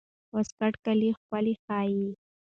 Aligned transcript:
واسکټ 0.33 0.73
کالي 0.85 1.09
ښکلي 1.19 1.53
ښيي. 1.63 2.07